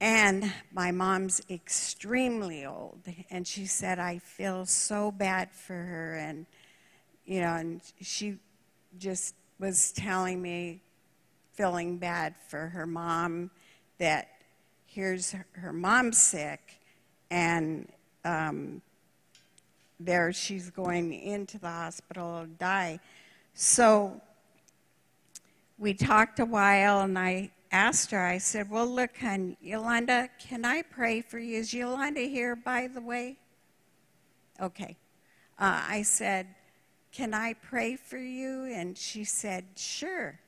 and 0.03 0.51
my 0.73 0.91
mom's 0.91 1.41
extremely 1.49 2.65
old. 2.65 2.99
And 3.31 3.47
she 3.47 3.65
said, 3.65 3.99
I 3.99 4.17
feel 4.17 4.65
so 4.65 5.11
bad 5.11 5.49
for 5.53 5.75
her. 5.75 6.15
And, 6.15 6.45
you 7.23 7.39
know, 7.39 7.53
and 7.53 7.81
she 8.01 8.35
just 8.97 9.33
was 9.59 9.93
telling 9.93 10.41
me, 10.41 10.81
feeling 11.53 11.99
bad 11.99 12.35
for 12.49 12.67
her 12.67 12.85
mom, 12.85 13.49
that 13.97 14.27
here's 14.87 15.33
her, 15.53 15.71
mom 15.71 16.11
sick, 16.11 16.81
and 17.31 17.87
um, 18.25 18.81
there 20.01 20.33
she's 20.33 20.69
going 20.69 21.13
into 21.13 21.57
the 21.57 21.69
hospital 21.69 22.41
to 22.41 22.47
die. 22.47 22.99
So 23.53 24.19
we 25.77 25.93
talked 25.93 26.41
a 26.41 26.45
while, 26.45 26.99
and 26.99 27.17
I 27.17 27.51
asked 27.73 28.11
her, 28.11 28.23
I 28.23 28.37
said, 28.37 28.69
Well, 28.69 28.85
look, 28.85 29.17
hon, 29.17 29.57
Yolanda, 29.59 30.29
can 30.39 30.63
I 30.63 30.83
pray 30.83 31.21
for 31.21 31.39
you? 31.39 31.59
Is 31.59 31.73
Yolanda 31.73 32.21
here, 32.21 32.55
by 32.55 32.87
the 32.87 33.01
way? 33.01 33.37
Okay. 34.61 34.95
Uh, 35.57 35.81
I 35.89 36.03
said, 36.03 36.47
Can 37.11 37.33
I 37.33 37.53
pray 37.53 37.95
for 37.95 38.19
you? 38.19 38.65
And 38.65 38.97
she 38.97 39.23
said, 39.23 39.65
Sure. 39.75 40.39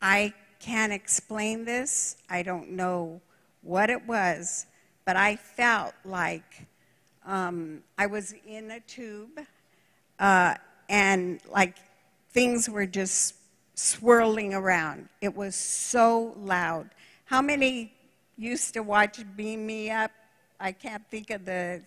I 0.00 0.32
can't 0.58 0.92
explain 0.92 1.64
this. 1.64 2.16
I 2.30 2.42
don't 2.42 2.70
know 2.70 3.20
what 3.62 3.90
it 3.90 4.06
was, 4.06 4.66
but 5.04 5.16
I 5.16 5.36
felt 5.36 5.92
like 6.04 6.66
um, 7.26 7.82
I 7.98 8.06
was 8.06 8.34
in 8.46 8.70
a 8.70 8.80
tube 8.80 9.40
uh, 10.18 10.54
and 10.88 11.40
like 11.52 11.76
things 12.30 12.70
were 12.70 12.86
just 12.86 13.34
swirling 13.78 14.54
around. 14.54 15.08
It 15.20 15.36
was 15.36 15.54
so 15.54 16.34
loud. 16.36 16.90
How 17.26 17.40
many 17.40 17.92
used 18.36 18.74
to 18.74 18.82
watch 18.82 19.20
Beam 19.36 19.66
Me 19.66 19.90
Up? 19.90 20.10
I 20.58 20.72
can't 20.72 21.08
think 21.10 21.30
of 21.30 21.44
the 21.44 21.82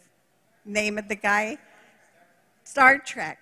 name 0.64 0.98
of 0.98 1.10
the 1.10 1.16
guy. 1.16 1.58
Star 2.64 2.98
Trek. 2.98 3.40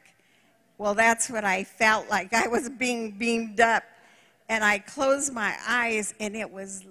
Well, 0.80 0.96
that's 0.96 1.30
what 1.30 1.46
I 1.46 1.64
felt 1.64 2.10
like. 2.10 2.34
I 2.34 2.48
was 2.48 2.70
being 2.70 3.12
beamed 3.12 3.60
up. 3.60 3.84
And 4.48 4.64
I 4.64 4.80
closed 4.80 5.32
my 5.32 5.56
eyes, 5.68 6.16
and 6.20 6.36
it 6.36 6.50
was 6.50 6.84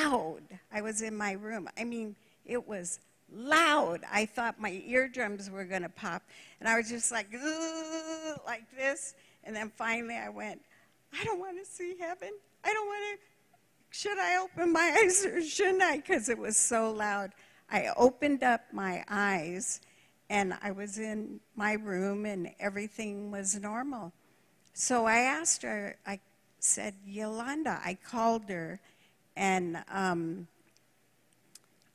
loud. 0.00 0.40
I 0.72 0.80
was 0.80 1.02
in 1.02 1.14
my 1.14 1.32
room. 1.32 1.68
I 1.76 1.84
mean, 1.84 2.16
it 2.46 2.66
was 2.66 3.00
loud. 3.30 4.00
I 4.10 4.24
thought 4.24 4.58
my 4.58 4.82
eardrums 4.86 5.50
were 5.50 5.64
going 5.64 5.82
to 5.82 5.90
pop. 5.90 6.22
And 6.58 6.66
I 6.66 6.78
was 6.78 6.88
just 6.88 7.12
like, 7.12 7.26
like 8.46 8.64
this. 8.74 9.14
And 9.44 9.54
then 9.54 9.70
finally 9.76 10.16
I 10.16 10.30
went, 10.30 10.62
I 11.12 11.24
don't 11.24 11.38
want 11.38 11.58
to 11.58 11.70
see 11.70 11.96
heaven. 11.98 12.30
I 12.64 12.72
don't 12.72 12.86
want 12.86 13.20
to. 13.20 13.98
Should 13.98 14.18
I 14.18 14.36
open 14.38 14.72
my 14.72 14.96
eyes 15.02 15.24
or 15.24 15.42
shouldn't 15.42 15.82
I? 15.82 15.96
Because 15.96 16.28
it 16.28 16.38
was 16.38 16.56
so 16.56 16.90
loud. 16.90 17.32
I 17.70 17.88
opened 17.96 18.42
up 18.42 18.62
my 18.72 19.04
eyes 19.08 19.80
and 20.28 20.56
I 20.62 20.70
was 20.70 20.98
in 20.98 21.40
my 21.54 21.74
room 21.74 22.26
and 22.26 22.50
everything 22.58 23.30
was 23.30 23.58
normal. 23.60 24.12
So 24.72 25.06
I 25.06 25.18
asked 25.18 25.62
her, 25.62 25.96
I 26.06 26.20
said, 26.58 26.94
Yolanda, 27.04 27.80
I 27.84 27.94
called 27.94 28.48
her 28.48 28.80
and 29.36 29.82
um, 29.90 30.46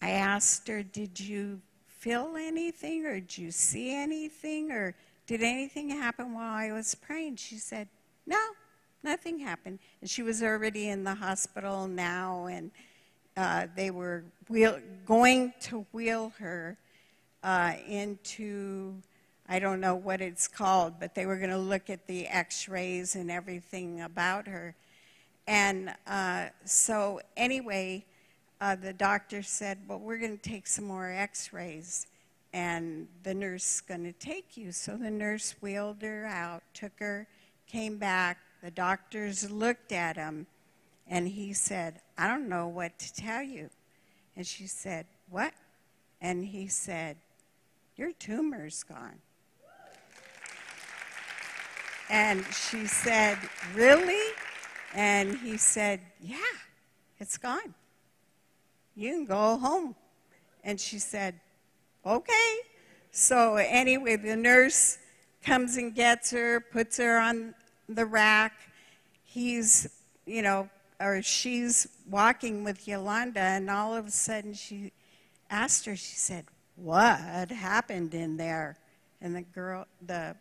I 0.02 0.12
asked 0.12 0.68
her, 0.68 0.82
Did 0.84 1.20
you 1.20 1.62
feel 1.88 2.36
anything 2.38 3.06
or 3.06 3.20
did 3.20 3.38
you 3.38 3.52
see 3.52 3.94
anything 3.94 4.72
or 4.72 4.96
did 5.28 5.44
anything 5.44 5.90
happen 5.90 6.34
while 6.34 6.54
I 6.54 6.72
was 6.72 6.96
praying? 6.96 7.36
She 7.36 7.58
said, 7.58 7.88
No, 8.26 8.40
nothing 9.04 9.40
happened. 9.40 9.80
And 10.02 10.10
she 10.10 10.24
was 10.24 10.42
already 10.42 10.90
in 10.90 11.04
the 11.04 11.16
hospital 11.16 11.88
now, 11.88 12.46
and 12.46 12.72
uh, 13.38 13.68
they 13.76 13.92
were 13.92 14.24
wheel, 14.50 14.80
going 15.06 15.54
to 15.62 15.86
wheel 15.92 16.34
her 16.40 16.78
uh, 17.44 17.74
into, 17.88 18.96
I 19.48 19.60
don't 19.60 19.80
know 19.80 19.96
what 19.96 20.22
it's 20.22 20.48
called, 20.48 21.00
but 21.00 21.16
they 21.16 21.26
were 21.26 21.38
going 21.38 21.50
to 21.50 21.58
look 21.58 21.90
at 21.90 22.08
the 22.08 22.28
x 22.28 22.68
rays 22.68 23.16
and 23.16 23.32
everything 23.32 24.02
about 24.02 24.48
her. 24.48 24.76
And 25.48 25.94
uh, 26.06 26.48
so, 26.66 27.22
anyway, 27.36 28.06
uh, 28.60 28.76
the 28.76 28.94
doctor 28.94 29.42
said, 29.42 29.80
Well, 29.88 30.00
we're 30.00 30.20
going 30.20 30.38
to 30.38 30.50
take 30.50 30.68
some 30.68 30.86
more 30.86 31.10
x 31.10 31.52
rays 31.52 32.06
and 32.54 33.08
the 33.24 33.34
nurse 33.34 33.76
is 33.76 33.82
going 33.82 34.04
to 34.04 34.14
take 34.14 34.58
you. 34.58 34.72
So 34.72 34.98
the 34.98 35.12
nurse 35.12 35.56
wheeled 35.62 36.02
her 36.02 36.26
out, 36.26 36.64
took 36.74 36.92
her, 37.00 37.28
came 37.68 37.98
back, 37.98 38.40
the 38.62 38.72
doctors 38.72 39.50
looked 39.50 39.92
at 39.92 40.16
him, 40.16 40.46
and 41.08 41.28
he 41.28 41.54
said, 41.54 42.00
I 42.18 42.28
don't 42.28 42.48
know 42.48 42.68
what 42.68 42.98
to 43.00 43.14
tell 43.14 43.42
you. 43.42 43.70
And 44.36 44.46
she 44.46 44.68
said, 44.68 45.08
What? 45.30 45.54
And 46.22 46.46
he 46.46 46.68
said, 46.68 47.18
Your 47.96 48.12
tumor's 48.14 48.84
gone. 48.84 49.20
And 52.10 52.46
she 52.46 52.86
said, 52.86 53.38
Really? 53.74 54.34
And 54.94 55.38
he 55.38 55.58
said, 55.58 56.02
Yeah, 56.22 56.38
It's 57.20 57.38
gone. 57.38 57.74
You 58.96 59.12
can 59.12 59.26
go 59.26 59.58
home. 59.58 59.96
And 60.64 60.80
she 60.80 61.00
said, 61.00 61.40
Okay. 62.06 62.56
So, 63.12 63.56
anyway, 63.56 64.16
the 64.16 64.38
nurse 64.38 64.98
comes 65.44 65.76
and 65.76 65.94
gets 65.94 66.32
her, 66.32 66.62
puts 66.62 66.98
her 66.98 67.18
on 67.18 67.54
the 67.88 68.06
rack. 68.06 68.54
He's, 69.24 69.90
you 70.26 70.42
know, 70.42 70.70
or 71.00 71.22
she's 71.22 71.88
walking 72.10 72.64
with 72.64 72.88
Yolanda, 72.88 73.40
and 73.40 73.70
all 73.70 73.96
of 73.96 74.08
a 74.08 74.12
sudden 74.12 74.54
she 74.54 74.92
asked 75.50 75.86
her, 75.86 75.96
she 75.96 76.16
said, 76.16 76.46
What 76.76 77.50
happened 77.52 78.14
in 78.14 78.38
there? 78.38 78.78
And 79.22 79.36
the 79.36 79.42
girl, 79.42 79.86
the 80.06 80.36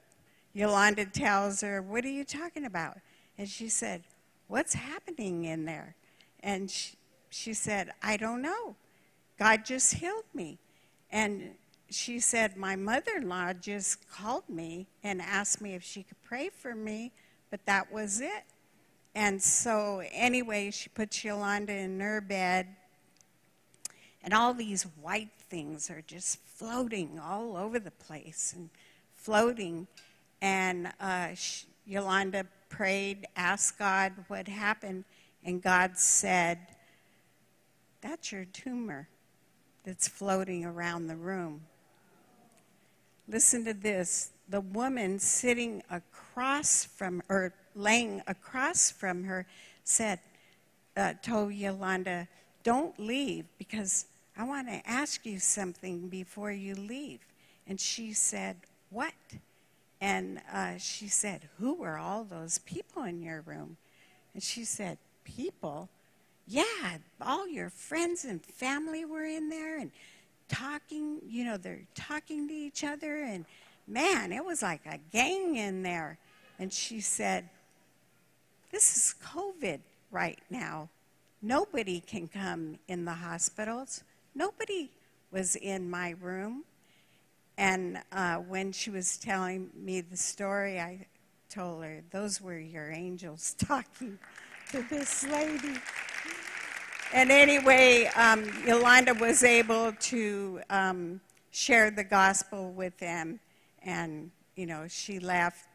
Yolanda 0.53 1.05
tells 1.07 1.61
her, 1.61 1.83
What 1.83 2.05
are 2.05 2.11
you 2.11 2.25
talking 2.25 2.65
about? 2.65 2.99
And 3.39 3.49
she 3.49 3.69
said, 3.69 4.03
What's 4.49 4.75
happening 4.75 5.45
in 5.45 5.65
there? 5.65 5.95
And 6.43 6.71
she, 6.71 6.97
she 7.31 7.55
said, 7.55 7.93
I 8.03 8.17
don't 8.17 8.43
know. 8.43 8.75
God 9.39 9.65
just 9.65 9.95
healed 9.95 10.25
me. 10.35 10.59
And 11.11 11.53
she 11.89 12.21
said, 12.21 12.57
My 12.57 12.77
mother 12.77 13.13
in 13.17 13.29
law 13.29 13.53
just 13.53 14.09
called 14.11 14.49
me 14.49 14.89
and 15.03 15.21
asked 15.23 15.61
me 15.61 15.75
if 15.75 15.83
she 15.83 16.03
could 16.03 16.21
pray 16.23 16.49
for 16.49 16.75
me, 16.75 17.13
but 17.51 17.65
that 17.67 17.93
was 17.93 18.21
it. 18.21 18.45
And 19.15 19.43
so, 19.43 20.03
anyway, 20.13 20.71
she 20.71 20.89
puts 20.89 21.25
Yolanda 21.25 21.73
in 21.73 21.99
her 22.01 22.21
bed, 22.21 22.69
and 24.23 24.33
all 24.33 24.55
these 24.55 24.85
white 25.01 25.31
things 25.49 25.91
are 25.91 26.03
just 26.07 26.39
floating 26.45 27.19
all 27.19 27.57
over 27.57 27.79
the 27.79 27.91
place 27.91 28.55
and 28.57 28.71
floating. 29.17 29.89
And 30.41 30.93
uh, 31.01 31.35
she, 31.35 31.67
Yolanda 31.87 32.47
prayed, 32.69 33.27
asked 33.35 33.79
God 33.79 34.13
what 34.29 34.47
happened, 34.47 35.05
and 35.45 35.61
God 35.61 35.99
said, 35.99 36.59
That's 38.01 38.31
your 38.31 38.45
tumor 38.45 39.09
that's 39.85 40.07
floating 40.07 40.65
around 40.65 41.09
the 41.09 41.17
room. 41.17 41.63
Listen 43.27 43.65
to 43.65 43.75
this. 43.75 44.31
The 44.51 44.61
woman 44.61 45.19
sitting 45.19 45.83
across 45.91 46.85
from, 46.85 47.23
or 47.29 47.53
laying 47.75 48.23
across 48.27 48.91
from 48.91 49.25
her, 49.25 49.47
said, 49.85 50.19
uh, 50.97 51.15
told 51.23 51.55
Yolanda, 51.55 52.29
Don't 52.63 52.99
leave 52.99 53.47
because 53.59 54.07
I 54.37 54.45
want 54.45 54.69
to 54.69 54.81
ask 54.89 55.25
you 55.25 55.39
something 55.39 56.09
before 56.09 56.53
you 56.53 56.75
leave. 56.75 57.21
And 57.67 57.81
she 57.81 58.13
said, 58.13 58.57
What? 58.91 59.15
And 60.01 60.41
uh, 60.53 60.79
she 60.79 61.09
said, 61.09 61.49
Who 61.59 61.75
were 61.75 61.99
all 61.99 62.25
those 62.25 62.59
people 62.59 63.05
in 63.05 63.23
your 63.23 63.43
room? 63.43 63.77
And 64.35 64.43
she 64.43 64.65
said, 64.65 64.99
People? 65.25 65.89
Yeah, 66.47 66.99
all 67.21 67.47
your 67.47 67.71
friends 67.71 68.25
and 68.25 68.45
family 68.45 69.05
were 69.05 69.25
in 69.25 69.51
there 69.51 69.79
and 69.79 69.93
talking, 70.49 71.21
you 71.25 71.45
know, 71.45 71.57
they're 71.57 71.87
talking 71.95 72.49
to 72.49 72.55
each 72.55 72.83
other. 72.83 73.23
And 73.23 73.45
man, 73.87 74.33
it 74.33 74.45
was 74.45 74.63
like 74.63 74.83
a 74.87 74.99
gang 75.13 75.57
in 75.57 75.83
there. 75.83 76.19
And 76.59 76.73
she 76.73 77.01
said, 77.01 77.49
This 78.71 78.97
is 78.97 79.15
COVID 79.25 79.81
right 80.11 80.39
now. 80.51 80.89
Nobody 81.43 82.01
can 82.01 82.29
come 82.29 82.79
in 82.89 83.05
the 83.05 83.15
hospitals. 83.15 84.05
Nobody 84.35 84.91
was 85.31 85.57
in 85.57 85.89
my 85.89 86.15
room. 86.21 86.65
And 87.57 87.99
uh, 88.13 88.37
when 88.37 88.73
she 88.73 88.91
was 88.91 89.17
telling 89.17 89.71
me 89.75 90.01
the 90.01 90.17
story, 90.17 90.81
I 90.81 91.07
told 91.49 91.85
her, 91.85 92.03
Those 92.11 92.41
were 92.41 92.59
your 92.59 92.91
angels 92.91 93.55
talking 93.59 94.19
to 94.73 94.83
this 94.89 95.27
lady. 95.27 95.79
And 97.13 97.33
anyway, 97.33 98.07
um, 98.15 98.45
Yolanda 98.65 99.15
was 99.15 99.43
able 99.43 99.93
to 99.93 100.61
um, 100.71 101.21
share 101.51 101.91
the 101.91 102.05
gospel 102.05 102.71
with 102.71 102.97
them. 102.99 103.41
And, 103.83 104.31
you 104.57 104.67
know, 104.67 104.87
she 104.89 105.19
laughed. 105.19 105.67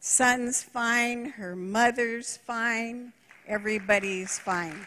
Son's 0.00 0.62
fine, 0.62 1.26
her 1.26 1.54
mother's 1.54 2.36
fine, 2.36 3.12
everybody's 3.46 4.38
fine. 4.38 4.86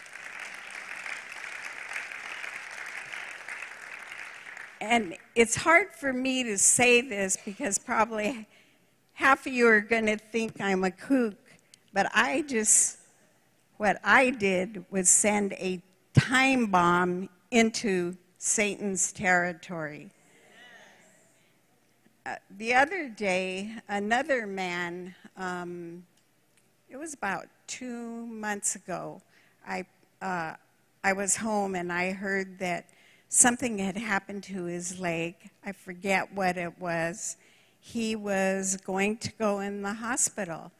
And 4.81 5.15
it's 5.35 5.55
hard 5.55 5.87
for 5.91 6.11
me 6.11 6.43
to 6.43 6.57
say 6.57 7.01
this 7.01 7.37
because 7.43 7.77
probably 7.77 8.47
half 9.13 9.47
of 9.47 9.53
you 9.53 9.67
are 9.67 9.79
going 9.79 10.05
to 10.07 10.17
think 10.17 10.59
I'm 10.59 10.83
a 10.83 10.91
kook, 10.91 11.37
but 11.93 12.09
I 12.13 12.41
just 12.41 12.99
what 13.77 13.99
I 14.03 14.29
did 14.29 14.85
was 14.89 15.09
send 15.09 15.53
a 15.53 15.81
time 16.13 16.67
bomb 16.67 17.29
into 17.51 18.15
Satan's 18.37 19.11
territory. 19.11 20.11
The 22.57 22.73
other 22.73 23.09
day, 23.09 23.69
another 23.89 24.47
man, 24.47 25.13
um, 25.35 26.05
it 26.89 26.95
was 26.95 27.13
about 27.13 27.47
two 27.67 28.25
months 28.27 28.77
ago, 28.77 29.21
I, 29.67 29.85
uh, 30.21 30.53
I 31.03 31.11
was 31.11 31.35
home 31.35 31.75
and 31.75 31.91
I 31.91 32.13
heard 32.13 32.57
that 32.59 32.85
something 33.27 33.77
had 33.79 33.97
happened 33.97 34.43
to 34.43 34.63
his 34.63 34.97
leg. 35.01 35.35
I 35.65 35.73
forget 35.73 36.31
what 36.33 36.55
it 36.55 36.79
was. 36.79 37.35
He 37.81 38.15
was 38.15 38.77
going 38.85 39.17
to 39.17 39.33
go 39.33 39.59
in 39.59 39.81
the 39.81 39.93
hospital. 39.93 40.71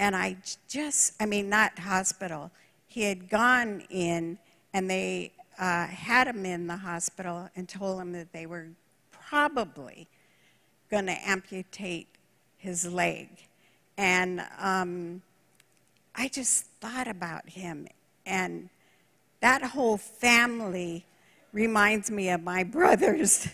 And 0.00 0.16
I 0.16 0.38
just, 0.68 1.12
I 1.22 1.26
mean, 1.26 1.48
not 1.48 1.78
hospital. 1.78 2.50
He 2.88 3.02
had 3.02 3.30
gone 3.30 3.84
in, 3.90 4.38
and 4.74 4.90
they 4.90 5.30
uh, 5.56 5.86
had 5.86 6.26
him 6.26 6.44
in 6.44 6.66
the 6.66 6.78
hospital 6.78 7.48
and 7.54 7.68
told 7.68 8.00
him 8.00 8.10
that 8.10 8.32
they 8.32 8.46
were 8.46 8.70
probably 9.12 10.08
going 10.92 11.06
to 11.06 11.26
amputate 11.26 12.06
his 12.58 12.84
leg. 12.84 13.28
And 13.96 14.44
um, 14.58 15.22
I 16.14 16.28
just 16.28 16.66
thought 16.82 17.08
about 17.08 17.48
him. 17.48 17.88
And 18.26 18.68
that 19.40 19.62
whole 19.62 19.96
family 19.96 21.06
reminds 21.54 22.10
me 22.10 22.28
of 22.28 22.42
my 22.42 22.62
brothers. 22.78 23.48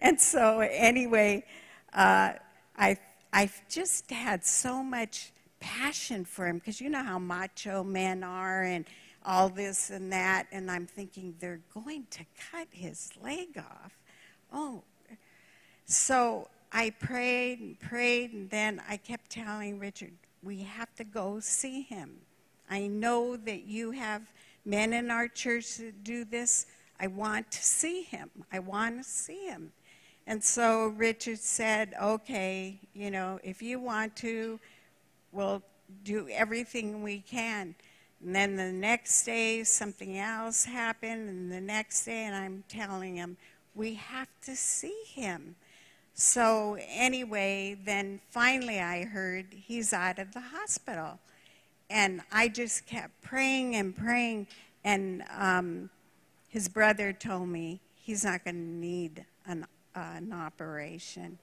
and 0.00 0.20
so, 0.20 0.60
anyway, 0.60 1.44
uh, 1.92 2.34
I, 2.78 2.96
I've 3.32 3.60
just 3.68 4.08
had 4.08 4.46
so 4.46 4.80
much 4.80 5.32
passion 5.58 6.24
for 6.24 6.46
him 6.46 6.58
because 6.58 6.80
you 6.80 6.88
know 6.88 7.02
how 7.02 7.18
macho 7.18 7.82
men 7.82 8.22
are 8.22 8.62
and 8.62 8.84
all 9.26 9.48
this 9.48 9.90
and 9.90 10.12
that. 10.12 10.46
And 10.52 10.70
I'm 10.70 10.86
thinking 10.86 11.34
they're 11.40 11.62
going 11.74 12.06
to 12.10 12.24
cut 12.52 12.68
his 12.70 13.10
leg 13.20 13.58
off. 13.58 13.98
Oh, 14.52 14.84
so 15.84 16.48
I 16.72 16.90
prayed 16.90 17.60
and 17.60 17.80
prayed, 17.80 18.32
and 18.32 18.48
then 18.50 18.80
I 18.88 18.96
kept 18.96 19.30
telling 19.30 19.78
Richard, 19.78 20.12
we 20.42 20.62
have 20.62 20.94
to 20.96 21.04
go 21.04 21.40
see 21.40 21.82
him. 21.82 22.20
I 22.70 22.86
know 22.86 23.36
that 23.36 23.64
you 23.64 23.90
have 23.90 24.22
men 24.64 24.92
in 24.92 25.10
our 25.10 25.26
church 25.26 25.78
that 25.78 26.04
do 26.04 26.24
this. 26.24 26.66
I 27.00 27.08
want 27.08 27.50
to 27.50 27.62
see 27.62 28.02
him. 28.02 28.30
I 28.52 28.60
want 28.60 28.98
to 28.98 29.04
see 29.04 29.46
him. 29.46 29.72
And 30.26 30.42
so 30.42 30.88
Richard 30.88 31.38
said, 31.38 31.94
okay, 32.00 32.78
you 32.94 33.10
know, 33.10 33.40
if 33.42 33.62
you 33.62 33.80
want 33.80 34.14
to, 34.16 34.60
we'll 35.32 35.62
do 36.04 36.28
everything 36.30 37.02
we 37.02 37.18
can. 37.18 37.74
And 38.24 38.36
then 38.36 38.54
the 38.54 38.70
next 38.70 39.24
day, 39.24 39.64
something 39.64 40.18
else 40.18 40.64
happened, 40.64 41.28
and 41.28 41.50
the 41.50 41.60
next 41.60 42.04
day, 42.04 42.24
and 42.24 42.36
I'm 42.36 42.62
telling 42.68 43.16
him, 43.16 43.36
we 43.74 43.94
have 43.94 44.28
to 44.44 44.54
see 44.54 45.02
him. 45.06 45.56
So, 46.14 46.76
anyway, 46.88 47.78
then 47.84 48.20
finally 48.30 48.80
I 48.80 49.04
heard 49.04 49.46
he's 49.50 49.92
out 49.92 50.18
of 50.18 50.32
the 50.32 50.40
hospital. 50.40 51.18
And 51.88 52.20
I 52.30 52.48
just 52.48 52.86
kept 52.86 53.20
praying 53.22 53.74
and 53.74 53.96
praying, 53.96 54.46
and 54.84 55.24
um, 55.36 55.90
his 56.48 56.68
brother 56.68 57.12
told 57.12 57.48
me 57.48 57.80
he's 57.96 58.24
not 58.24 58.44
going 58.44 58.56
to 58.56 58.60
need 58.60 59.24
an, 59.46 59.66
uh, 59.96 60.12
an 60.16 60.32
operation. 60.32 61.38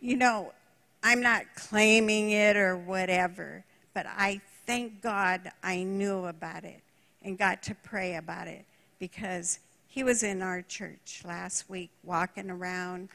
You 0.00 0.16
know, 0.16 0.52
I'm 1.02 1.20
not 1.20 1.44
claiming 1.54 2.30
it 2.30 2.56
or 2.56 2.76
whatever, 2.76 3.64
but 3.92 4.06
I 4.06 4.40
thank 4.66 5.02
God 5.02 5.50
I 5.62 5.82
knew 5.82 6.24
about 6.24 6.64
it 6.64 6.80
and 7.22 7.36
got 7.38 7.62
to 7.64 7.74
pray 7.74 8.16
about 8.16 8.48
it 8.48 8.64
because 8.98 9.60
he 9.88 10.02
was 10.02 10.22
in 10.22 10.42
our 10.42 10.62
church 10.62 11.22
last 11.24 11.68
week 11.70 11.90
walking 12.02 12.50
around 12.50 13.08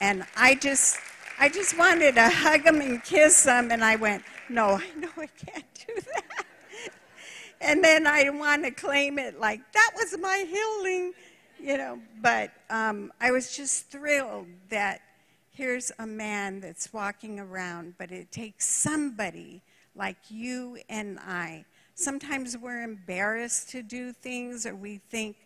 and 0.00 0.24
I 0.36 0.54
just 0.54 0.98
I 1.38 1.48
just 1.48 1.78
wanted 1.78 2.16
to 2.16 2.28
hug 2.28 2.62
him 2.62 2.80
and 2.80 3.02
kiss 3.02 3.44
him 3.44 3.70
and 3.70 3.84
I 3.84 3.96
went, 3.96 4.22
"No, 4.48 4.80
I 4.80 4.86
know 4.96 5.10
I 5.16 5.26
can't 5.26 5.64
do 5.86 5.94
that." 6.14 6.44
and 7.60 7.84
then 7.84 8.06
I 8.06 8.24
didn't 8.24 8.38
want 8.38 8.64
to 8.64 8.70
claim 8.70 9.18
it 9.18 9.38
like 9.38 9.60
that 9.72 9.90
was 9.96 10.16
my 10.18 10.44
healing, 10.48 11.12
you 11.58 11.76
know, 11.76 11.98
but 12.22 12.50
um, 12.70 13.12
I 13.20 13.30
was 13.30 13.56
just 13.56 13.90
thrilled 13.90 14.46
that 14.70 15.00
here's 15.52 15.92
a 15.98 16.06
man 16.06 16.60
that's 16.60 16.92
walking 16.92 17.38
around, 17.38 17.94
but 17.98 18.10
it 18.10 18.32
takes 18.32 18.66
somebody 18.66 19.62
like 19.94 20.16
you 20.28 20.78
and 20.88 21.18
I, 21.18 21.64
sometimes 21.94 22.56
we're 22.56 22.82
embarrassed 22.82 23.68
to 23.70 23.82
do 23.82 24.12
things 24.12 24.64
or 24.64 24.74
we 24.74 24.98
think, 25.10 25.36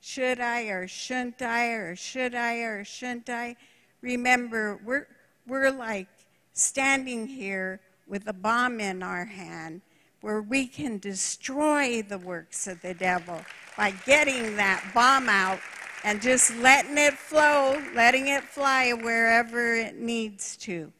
should 0.00 0.38
I 0.38 0.64
or 0.64 0.86
shouldn't 0.86 1.42
I 1.42 1.68
or 1.68 1.96
should 1.96 2.34
I 2.34 2.58
or 2.58 2.84
shouldn't 2.84 3.28
I? 3.30 3.56
Remember, 4.04 4.78
we're, 4.84 5.06
we're 5.46 5.70
like 5.70 6.08
standing 6.52 7.26
here 7.26 7.80
with 8.06 8.28
a 8.28 8.34
bomb 8.34 8.78
in 8.78 9.02
our 9.02 9.24
hand 9.24 9.80
where 10.20 10.42
we 10.42 10.66
can 10.66 10.98
destroy 10.98 12.02
the 12.02 12.18
works 12.18 12.66
of 12.66 12.82
the 12.82 12.92
devil 12.92 13.40
by 13.78 13.92
getting 14.04 14.56
that 14.56 14.84
bomb 14.92 15.30
out 15.30 15.58
and 16.04 16.20
just 16.20 16.54
letting 16.58 16.98
it 16.98 17.14
flow, 17.14 17.82
letting 17.94 18.28
it 18.28 18.44
fly 18.44 18.92
wherever 18.92 19.74
it 19.74 19.96
needs 19.96 20.58
to. 20.58 20.92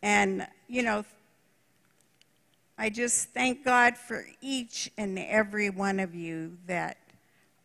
And, 0.00 0.46
you 0.68 0.84
know, 0.84 1.04
I 2.78 2.90
just 2.90 3.30
thank 3.30 3.64
God 3.64 3.96
for 3.96 4.24
each 4.40 4.88
and 4.96 5.18
every 5.18 5.68
one 5.68 5.98
of 5.98 6.14
you 6.14 6.56
that 6.68 6.96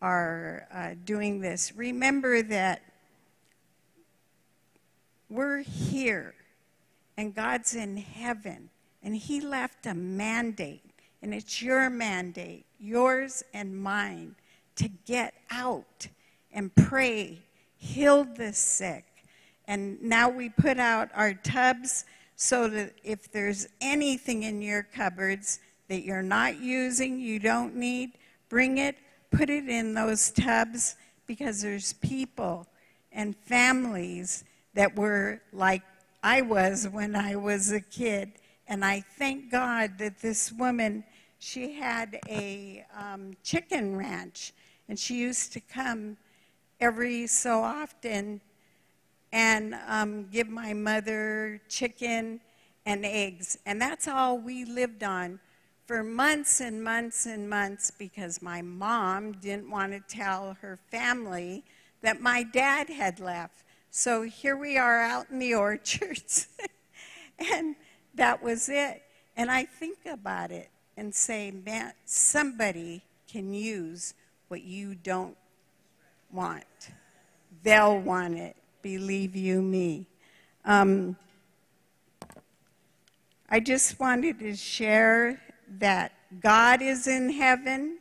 are 0.02 0.68
uh, 0.74 0.96
doing 1.06 1.40
this. 1.40 1.72
Remember 1.76 2.42
that 2.42 2.82
we're 5.32 5.60
here 5.60 6.34
and 7.18 7.34
God's 7.34 7.74
in 7.74 7.98
heaven 7.98 8.70
and 9.04 9.16
He 9.16 9.42
left 9.42 9.86
a 9.86 9.94
mandate, 9.94 10.92
and 11.22 11.34
it's 11.34 11.62
your 11.62 11.90
mandate, 11.90 12.66
yours 12.80 13.44
and 13.54 13.76
mine, 13.76 14.36
to 14.76 14.90
get 15.06 15.34
out 15.50 16.08
and 16.52 16.74
pray, 16.76 17.40
heal 17.78 18.26
the 18.26 18.54
sick. 18.54 19.06
And 19.66 20.02
now 20.02 20.30
we 20.30 20.50
put 20.50 20.78
out 20.78 21.10
our 21.16 21.34
tubs 21.34 22.06
so 22.36 22.68
that 22.68 22.94
if 23.04 23.32
there's 23.32 23.68
anything 23.80 24.44
in 24.44 24.62
your 24.62 24.84
cupboards 24.84 25.60
that 25.88 26.04
you're 26.04 26.24
not 26.24 26.60
using, 26.60 27.20
you 27.20 27.40
don't 27.40 27.76
need, 27.76 28.12
bring 28.50 28.78
it, 28.78 28.98
put 29.32 29.50
it 29.50 29.68
in 29.70 29.94
those 29.94 30.32
tubs 30.32 30.96
because 31.26 31.62
there's 31.62 31.94
people 31.94 32.68
and 33.12 33.36
families 33.36 34.44
that 34.74 34.96
were 34.96 35.42
like 35.52 35.84
I 36.24 36.42
was 36.42 36.88
when 36.88 37.16
I 37.16 37.36
was 37.36 37.72
a 37.72 37.82
kid. 37.82 38.34
And 38.68 38.86
I 38.86 39.02
thank 39.02 39.52
God 39.52 39.98
that 39.98 40.22
this 40.22 40.52
woman, 40.52 41.04
she 41.40 41.74
had 41.74 42.20
a 42.30 42.86
um, 42.98 43.36
chicken 43.44 43.98
ranch, 43.98 44.54
and 44.88 44.98
she 44.98 45.16
used 45.16 45.52
to 45.54 45.60
come 45.60 46.18
every 46.80 47.28
so 47.28 47.62
often 47.62 48.40
and 49.34 49.76
um, 49.88 50.28
give 50.32 50.50
my 50.50 50.74
mother 50.74 51.62
chicken 51.70 52.40
and 52.86 53.06
eggs. 53.06 53.58
And 53.66 53.82
that's 53.82 54.08
all 54.08 54.38
we 54.38 54.66
lived 54.66 55.04
on 55.04 55.40
for 55.86 56.04
months 56.04 56.62
and 56.62 56.84
months 56.84 57.26
and 57.26 57.50
months 57.50 57.92
because 57.92 58.42
my 58.42 58.62
mom 58.62 59.34
didn't 59.34 59.70
want 59.70 59.92
to 59.92 60.00
tell 60.16 60.58
her 60.62 60.80
family 60.90 61.64
that 62.02 62.22
my 62.22 62.44
dad 62.44 62.90
had 62.90 63.20
left. 63.20 63.64
So 63.94 64.22
here 64.22 64.56
we 64.56 64.78
are 64.78 65.02
out 65.02 65.30
in 65.30 65.40
the 65.40 65.54
orchards. 65.56 66.48
and 67.38 67.76
that 68.16 68.42
was 68.42 68.70
it. 68.70 69.04
And 69.36 69.52
I 69.52 69.66
think 69.66 69.98
about 70.06 70.50
it 70.52 70.70
and 70.96 71.14
say, 71.14 71.52
man, 71.52 71.92
somebody 72.06 73.04
can 73.30 73.54
use 73.54 74.14
what 74.48 74.64
you 74.64 74.96
don't 74.96 75.36
want. 76.32 76.64
They'll 77.64 78.00
want 78.00 78.38
it, 78.38 78.56
believe 78.82 79.36
you 79.36 79.62
me. 79.62 80.08
Um, 80.64 81.18
I 83.50 83.60
just 83.60 84.00
wanted 84.00 84.40
to 84.40 84.56
share 84.56 85.42
that 85.80 86.14
God 86.40 86.82
is 86.82 87.08
in 87.08 87.30
heaven. 87.30 87.98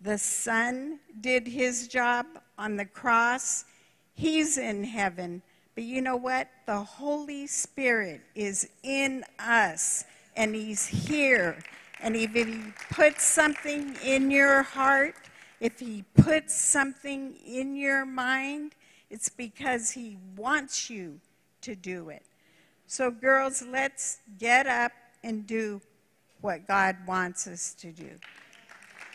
The 0.00 0.18
Son 0.18 1.00
did 1.20 1.48
his 1.48 1.88
job 1.88 2.26
on 2.56 2.76
the 2.76 2.84
cross. 2.84 3.64
He's 4.20 4.58
in 4.58 4.84
heaven. 4.84 5.40
But 5.74 5.84
you 5.84 6.02
know 6.02 6.16
what? 6.16 6.50
The 6.66 6.76
Holy 6.76 7.46
Spirit 7.46 8.20
is 8.34 8.68
in 8.82 9.24
us, 9.38 10.04
and 10.36 10.54
He's 10.54 10.86
here. 10.86 11.56
And 12.02 12.14
if 12.14 12.34
He 12.34 12.60
puts 12.90 13.24
something 13.24 13.96
in 14.04 14.30
your 14.30 14.62
heart, 14.62 15.14
if 15.58 15.80
He 15.80 16.04
puts 16.14 16.54
something 16.54 17.34
in 17.46 17.76
your 17.76 18.04
mind, 18.04 18.74
it's 19.08 19.30
because 19.30 19.92
He 19.92 20.18
wants 20.36 20.90
you 20.90 21.18
to 21.62 21.74
do 21.74 22.10
it. 22.10 22.22
So, 22.86 23.10
girls, 23.10 23.62
let's 23.62 24.18
get 24.38 24.66
up 24.66 24.92
and 25.24 25.46
do 25.46 25.80
what 26.42 26.68
God 26.68 26.96
wants 27.06 27.46
us 27.46 27.72
to 27.80 27.90
do. 27.90 28.10